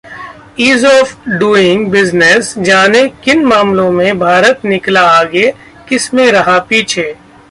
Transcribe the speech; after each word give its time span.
ease 0.59 0.85
of 0.87 1.27
doing 1.29 1.85
business: 1.91 2.53
जानें 2.57 3.09
किन 3.23 3.45
मामलों 3.45 3.89
में 3.91 4.19
भारत 4.19 4.65
निकला 4.65 5.07
आगे, 5.09 5.53
किसमें 5.89 6.31
रहा 6.31 6.57
पीछे 6.59 7.13